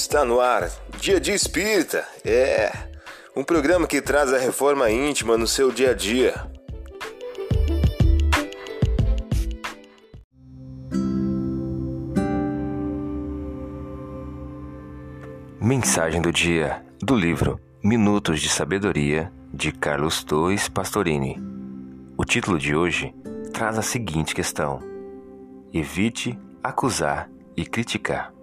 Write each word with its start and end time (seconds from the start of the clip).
Está 0.00 0.24
no 0.24 0.40
ar, 0.40 0.70
Dia 1.00 1.18
de 1.18 1.32
Espírita. 1.32 2.06
É 2.24 2.70
um 3.34 3.42
programa 3.42 3.84
que 3.84 4.00
traz 4.00 4.32
a 4.32 4.38
reforma 4.38 4.88
íntima 4.88 5.36
no 5.36 5.44
seu 5.44 5.72
dia 5.72 5.90
a 5.90 5.92
dia. 5.92 6.34
Mensagem 15.60 16.22
do 16.22 16.32
dia 16.32 16.80
do 17.02 17.16
livro 17.16 17.60
Minutos 17.82 18.40
de 18.40 18.48
Sabedoria 18.48 19.32
de 19.52 19.72
Carlos 19.72 20.22
Torres 20.22 20.68
Pastorini. 20.68 21.42
O 22.16 22.24
título 22.24 22.56
de 22.56 22.72
hoje 22.72 23.12
traz 23.52 23.76
a 23.76 23.82
seguinte 23.82 24.32
questão: 24.32 24.78
Evite 25.74 26.38
acusar 26.62 27.28
e 27.56 27.66
criticar. 27.66 28.37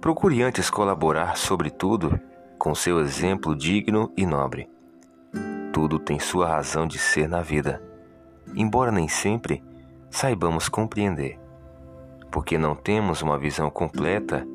Procure 0.00 0.42
antes 0.42 0.70
colaborar, 0.70 1.36
sobretudo, 1.36 2.20
com 2.58 2.74
seu 2.74 3.00
exemplo 3.00 3.56
digno 3.56 4.12
e 4.16 4.26
nobre. 4.26 4.68
Tudo 5.72 5.98
tem 5.98 6.18
sua 6.18 6.46
razão 6.48 6.86
de 6.86 6.98
ser 6.98 7.28
na 7.28 7.40
vida, 7.40 7.82
embora 8.54 8.92
nem 8.92 9.08
sempre 9.08 9.64
saibamos 10.10 10.68
compreender, 10.68 11.38
porque 12.30 12.56
não 12.56 12.74
temos 12.74 13.20
uma 13.22 13.38
visão 13.38 13.70
completa, 13.70 14.46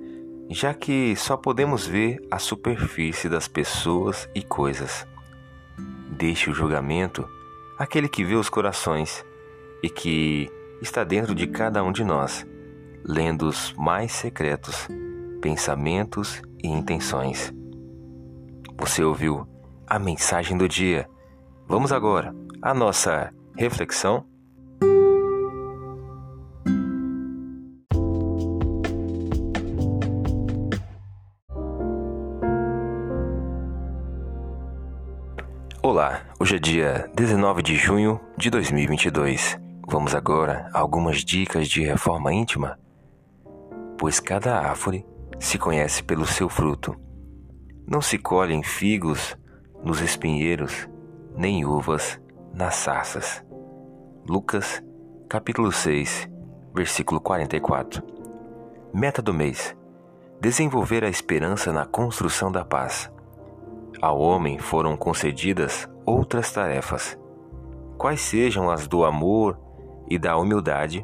já 0.50 0.74
que 0.74 1.16
só 1.16 1.36
podemos 1.36 1.86
ver 1.86 2.20
a 2.30 2.40
superfície 2.40 3.28
das 3.28 3.48
pessoas 3.48 4.30
e 4.34 4.44
coisas. 4.44 5.06
Deixe 6.10 6.50
o 6.50 6.54
julgamento 6.54 7.28
àquele 7.78 8.08
que 8.08 8.24
vê 8.24 8.36
os 8.36 8.50
corações 8.50 9.26
e 9.84 9.90
que 9.90 10.50
está 10.82 11.04
dentro 11.04 11.36
de 11.36 11.48
cada 11.48 11.84
um 11.84 11.92
de 11.92 12.04
nós, 12.04 12.46
lendo 13.04 13.48
os 13.48 13.74
mais 13.74 14.12
secretos 14.12 14.88
pensamentos 15.42 16.42
e 16.64 16.68
intenções. 16.68 17.52
Você 18.80 19.04
ouviu 19.04 19.48
a 19.88 19.98
mensagem 19.98 20.56
do 20.56 20.70
dia. 20.70 21.10
Vamos 21.68 21.92
agora 21.92 22.34
à 22.62 22.74
nossa 22.74 23.34
reflexão. 23.58 24.26
Olá, 35.82 36.22
hoje 36.40 36.56
é 36.56 36.60
dia 36.60 37.12
19 37.16 37.64
de 37.64 37.76
junho 37.76 38.22
de 38.38 38.52
2022. 38.52 39.60
Vamos 39.88 40.14
agora 40.14 40.70
a 40.72 40.80
algumas 40.80 41.26
dicas 41.26 41.68
de 41.68 41.84
reforma 41.84 42.32
íntima? 42.32 42.80
Pois 43.98 44.20
cada 44.20 44.58
árvore 44.58 45.06
se 45.42 45.58
conhece 45.58 46.04
pelo 46.04 46.24
seu 46.24 46.48
fruto. 46.48 46.96
Não 47.88 48.00
se 48.00 48.20
colhem 48.20 48.62
figos 48.62 49.36
nos 49.84 50.00
espinheiros, 50.00 50.88
nem 51.36 51.66
uvas 51.66 52.22
nas 52.54 52.76
sarças. 52.76 53.44
Lucas, 54.30 54.84
capítulo 55.28 55.72
6, 55.72 56.30
versículo 56.76 57.20
44. 57.20 58.04
Meta 58.94 59.20
do 59.20 59.34
mês: 59.34 59.76
desenvolver 60.40 61.04
a 61.04 61.10
esperança 61.10 61.74
na 61.74 61.88
construção 61.88 62.52
da 62.52 62.64
paz. 62.64 63.12
Ao 64.00 64.20
homem 64.20 64.60
foram 64.60 64.96
concedidas 64.96 65.90
outras 66.06 66.52
tarefas, 66.52 67.18
quais 67.98 68.22
sejam 68.22 68.70
as 68.70 68.88
do 68.88 69.04
amor 69.04 69.60
e 70.08 70.20
da 70.20 70.38
humildade, 70.38 71.04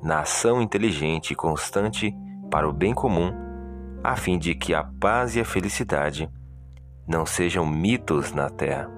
na 0.00 0.20
ação 0.20 0.62
inteligente 0.62 1.32
e 1.32 1.36
constante 1.36 2.16
para 2.48 2.68
o 2.68 2.72
bem 2.72 2.94
comum 2.94 3.51
a 4.02 4.16
fim 4.16 4.38
de 4.38 4.54
que 4.54 4.74
a 4.74 4.82
paz 4.82 5.36
e 5.36 5.40
a 5.40 5.44
felicidade 5.44 6.28
não 7.06 7.24
sejam 7.24 7.66
mitos 7.66 8.32
na 8.32 8.48
terra. 8.48 8.90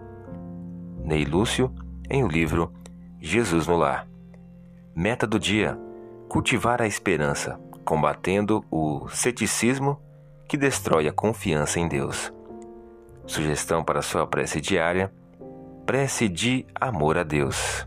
Ney 1.05 1.25
Lúcio, 1.25 1.75
em 2.09 2.25
o 2.25 2.29
livro 2.29 2.73
Jesus 3.21 3.67
no 3.67 3.77
Lar. 3.77 4.09
Meta 4.95 5.27
do 5.27 5.39
dia: 5.39 5.79
cultivar 6.29 6.81
a 6.81 6.87
esperança, 6.87 7.61
combatendo 7.85 8.65
o 8.71 9.09
ceticismo 9.09 10.01
que 10.49 10.57
destrói 10.57 11.09
a 11.09 11.13
confiança 11.13 11.79
em 11.81 11.89
Deus. 11.89 12.33
Sugestão 13.27 13.83
para 13.83 14.03
sua 14.03 14.27
prece 14.27 14.61
diária: 14.61 15.13
prece 15.85 16.29
de 16.29 16.67
amor 16.75 17.19
a 17.19 17.23
Deus. 17.23 17.87